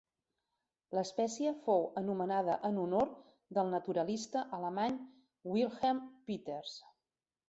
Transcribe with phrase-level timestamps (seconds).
[0.97, 3.05] L'espècie fou anomenada en honor
[3.57, 4.97] del naturalista alemany
[5.53, 6.73] Wilhelm Peters.